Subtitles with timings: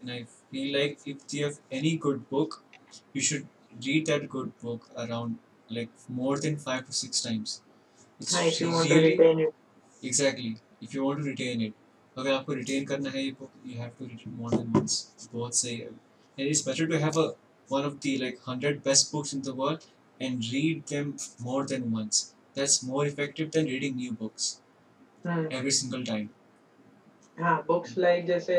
[0.00, 2.62] and I feel like if you have any good book,
[3.12, 3.46] you should
[3.84, 5.38] read that good book around
[5.70, 7.62] like more than five to six times.
[8.20, 9.54] It's हाँ if you want to really retain it
[10.02, 11.74] exactly if you want to retain it.
[12.18, 14.94] अगर आपको retain करना है ये book, you have to read it more than once.
[15.32, 15.88] बहुत सही है.
[16.38, 17.26] And it's better to have a
[17.68, 19.86] one of the like hundred best books in the world
[20.20, 21.16] and read them
[21.48, 22.22] more than once.
[22.54, 24.48] That's more effective than reading new books
[25.26, 26.28] hmm every single time.
[27.40, 28.56] हाँ books like जैसे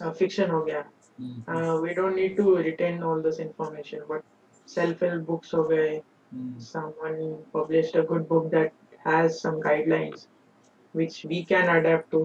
[0.00, 0.84] fiction हो गया.
[1.80, 4.22] We don't need to retain all this information but
[4.68, 6.00] self help books हो गए.
[6.64, 7.16] Someone
[7.54, 10.20] published a good book that has some guidelines
[10.94, 12.20] which we can adapt to.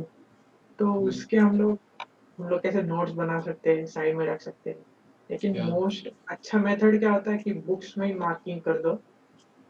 [0.80, 1.08] तो Hmm.
[1.08, 2.04] उसके हम लोग
[2.38, 4.86] हम लोग कैसे नोट्स बना सकते हैं साइड में रख सकते हैं.
[5.30, 8.98] लेकिन मोस्ट अच्छा मेथड क्या होता है कि बुक्स में ही मार्किंग कर दो.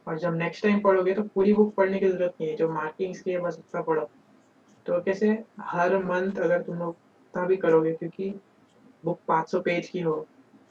[0.08, 3.22] और जब नेक्स्ट टाइम पढ़ोगे तो पूरी बुक पढ़ने की ज़रूरत नहीं है जो मार्किंग्स
[3.22, 4.10] की है बस उतना पढ़ो.
[4.86, 5.32] तो कैसे
[5.74, 6.96] हर मंथ अगर तुम लोग
[7.38, 8.30] उतना भी करोगे क्योंकि
[9.05, 10.16] बुक 500 पेज की हो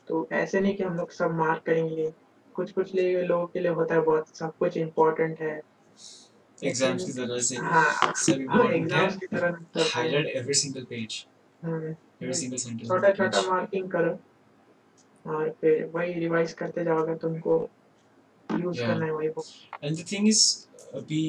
[0.08, 2.12] तो ऐसे नहीं कि हम लोग सब मार्क करेंगे
[2.54, 5.60] कुछ कुछ लिए लोगों के लिए होता है बहुत सब कुछ इम्पोर्टेंट है
[6.58, 8.40] Exams की तरह से हाँ सब
[8.72, 9.18] एग्ज़ाम्स है.
[9.18, 11.16] की तरह हैं। Single page,
[11.62, 11.90] hmm,
[12.22, 12.84] every single sentence.
[12.84, 14.12] on छोटा छोटा मार्किंग करो
[15.24, 17.58] और फिर वही रिवाइज करते जाओगे तुमको
[18.50, 18.86] यूज़ Yeah.
[18.86, 19.44] करना है वही book
[19.82, 20.42] And the thing is,
[20.94, 21.22] अभी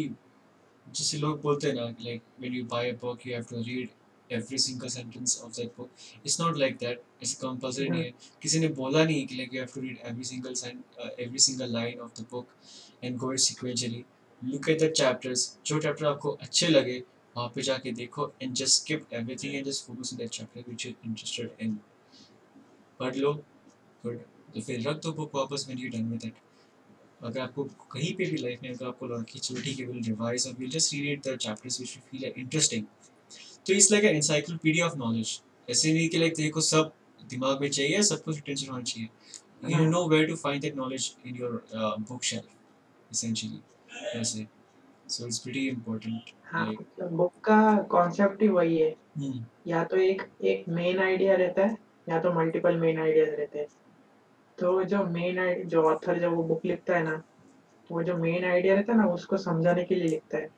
[0.87, 3.95] जैसे लोग बोलते हैं ना like when you buy a book you have to read
[4.29, 5.89] every single sentence of that book.
[6.23, 7.03] It's not like that.
[7.21, 8.13] It's compulsory नहीं है.
[8.41, 11.43] किसी ने बोला नहीं कि like you have to read every single sen uh, every
[11.47, 12.47] single line of the book
[13.03, 14.03] and go it sequentially.
[14.41, 15.45] Look at the chapters.
[15.65, 16.97] जो chapter आपको अच्छे लगे
[17.37, 20.85] वहाँ पे जाके देखो and just skip everything and just focus on that chapter which
[20.85, 21.77] you're interested in.
[22.99, 23.33] पढ़ लो
[24.03, 24.19] good
[24.53, 26.43] तो फिर रख दो बुक वापस when you're done with it.
[27.23, 30.03] अगर आपको कहीं पे भी लाइफ में अगर आपको लगा कि चलो ठीक है विल
[30.03, 32.85] रिवाइज और will just read the chapters which you feel interesting
[33.67, 36.91] तो it's like an encyclopedia of knowledge ऐसे नहीं कि लाइक तेरे को सब
[37.29, 41.15] दिमाग में चाहिए सब कुछ टेंशन होना चाहिए। You know where to find that knowledge
[41.27, 41.63] in your
[42.09, 44.45] book shelf essentially ऐसे
[45.09, 46.67] सो इट्स प्रीटी इंपॉर्टेंट हाँ
[47.01, 47.59] बुक का
[47.91, 51.77] कॉन्सेप्ट ही वही है। हम्म या तो एक एक मेन आइडिया रहता है
[52.07, 53.67] या तो मल्टीपल मेन आइडियाज़ रहते हैं।
[54.57, 57.21] तो जो मेन जो ऑथर जब वो बुक लिखता है ना
[57.89, 60.49] वो जो मेन आइडिया रहता है ना उसको समझाने के लिए लिखता है।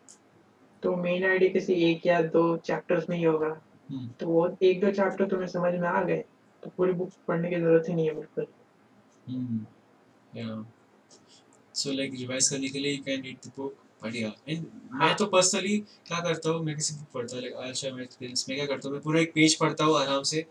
[0.83, 3.47] तो मेन आइडिया किसी एक या दो चैप्टर्स में ही होगा।
[3.89, 6.23] हम्म। तो वो एक दो चैप्टर तुम्हें समझ में आ गए
[6.63, 8.45] तो पूरी बुक पढ़ने की ज़रूरत ही नहीं है बिल्कुल।
[9.27, 9.65] हम्म
[10.33, 10.63] या
[11.75, 15.25] सो लाइक रिवाइज करने के लिए you can read the book बढ़िया। एंड मैं तो
[15.27, 18.65] पर्सनली क्या करता हूँ मैं किसी बुक पढ़ता हूँ लाइक अच्छा मैं एक्सपीरियंस में क्या
[18.67, 20.45] करता हूँ मैं पूरा एक पेज पढ़ता हूँ आराम से।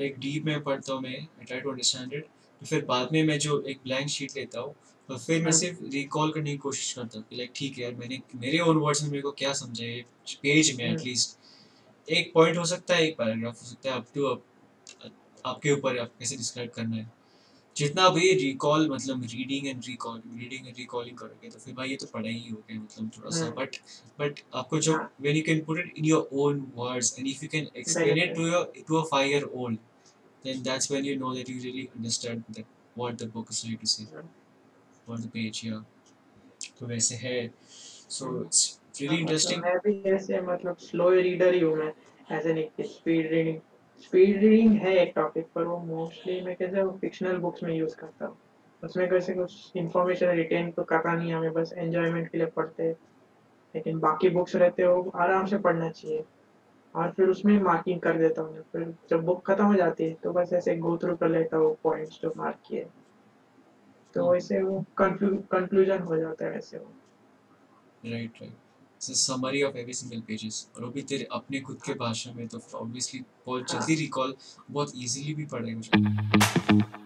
[0.00, 3.22] लाइक डीप में पढ़ता हूँ मैं I try to understand it तो फिर बाद में
[3.22, 4.74] मैं जो एक ब्लैंक शीट लेता हूँ
[5.08, 7.94] तो फिर मैं। सिर्फ़ रिकॉल करने की कोशिश करता हूँ कि लाइक ठीक है यार
[7.94, 10.00] मैंने मेरे ओन वर्ड्स में मेरे को क्या समझा है
[10.42, 11.38] पेज में हम्म। एटलीस्ट
[12.08, 14.26] एक पॉइंट हो सकता है एक पैराग्राफ हो सकता है अप टू
[15.44, 17.10] आपके ऊपर आप कैसे डिस्क्राइब करना है
[17.76, 21.96] जितना भी रिकॉल मतलब reading and recall reading and recalling करोगे तो फिर भाई ये
[21.96, 23.76] तो पढ़ाई ही हो गया मतलब थोड़ा सा हम्म। बट
[24.20, 27.48] बट आपको जो। When you can put it in your own words and if you
[27.48, 29.78] can explain it to your to a 5 year old
[30.44, 32.72] then that's when you know that you really understand that
[33.02, 34.06] what the book is trying to say
[35.06, 35.82] or the page yeah
[36.78, 37.50] तो वैसे है।
[38.10, 38.62] So hmm. it's
[39.00, 41.92] really हाँ, मतलब interesting मैं भी ऐसे मतलब slow reader ही हूँ मैं
[42.30, 43.58] ऐसे नहीं कि स्पीड रीडिंग
[44.04, 48.26] स्पीड रीडिंग है एक टॉपिक पर वो मोस्टली मैं कैसे फिक्शनल बुक्स में यूज़ करता
[48.26, 48.36] हूँ।
[48.82, 52.96] उसमें कैसे कुछ इंफॉर्मेशन रिटेन तो करना नहीं हमें बस एंजॉयमेंट के लिए पढ़ते हैं
[53.74, 56.24] लेकिन बाकी बुक्स रहते हैं आराम से पढ़ना चाहिए।
[56.94, 60.32] और फिर उसमें मार्किंग कर देता हूँ फिर जब बुक खत्म हो जाती है तो
[60.32, 62.86] बस ऐसे गो थ्रू कर लेता हूँ पॉइंट्स जो मार्क किए
[64.14, 66.92] तो हम्म। वैसे वो कंक्लूजन हो जाता है वैसे वो।
[68.04, 68.64] Right
[69.00, 70.22] it's a summary of every single
[70.76, 74.34] और वो भी तेरे अपने खुद के भाषा में तो ऑब्वियसली बहुत हाँ। जल्दी रिकॉल
[74.70, 77.03] बहुत इजीली भी पढ़ेगा